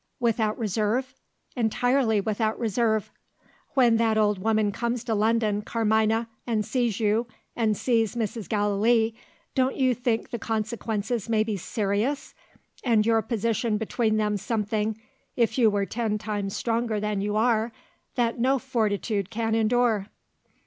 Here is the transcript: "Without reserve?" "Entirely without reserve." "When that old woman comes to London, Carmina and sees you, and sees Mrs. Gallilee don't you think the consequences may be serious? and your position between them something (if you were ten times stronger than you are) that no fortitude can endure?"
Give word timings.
"Without 0.19 0.57
reserve?" 0.57 1.13
"Entirely 1.55 2.19
without 2.19 2.57
reserve." 2.57 3.11
"When 3.75 3.97
that 3.97 4.17
old 4.17 4.39
woman 4.39 4.71
comes 4.71 5.03
to 5.03 5.13
London, 5.13 5.61
Carmina 5.61 6.27
and 6.47 6.65
sees 6.65 6.99
you, 6.99 7.27
and 7.55 7.77
sees 7.77 8.15
Mrs. 8.15 8.49
Gallilee 8.49 9.13
don't 9.53 9.75
you 9.77 9.93
think 9.93 10.31
the 10.31 10.39
consequences 10.39 11.29
may 11.29 11.43
be 11.43 11.55
serious? 11.55 12.33
and 12.83 13.05
your 13.05 13.21
position 13.21 13.77
between 13.77 14.17
them 14.17 14.37
something 14.37 14.99
(if 15.35 15.59
you 15.59 15.69
were 15.69 15.85
ten 15.85 16.17
times 16.17 16.55
stronger 16.57 16.99
than 16.99 17.21
you 17.21 17.35
are) 17.35 17.71
that 18.15 18.39
no 18.39 18.57
fortitude 18.57 19.29
can 19.29 19.53
endure?" 19.53 20.07